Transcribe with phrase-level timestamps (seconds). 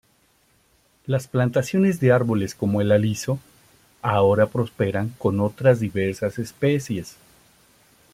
[1.05, 3.37] Las plantaciones de árboles como el aliso,
[4.01, 7.17] ahora prosperan con otras diversas especies.